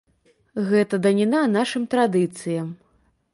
[0.69, 2.67] Гэта даніна нашым традыцыям.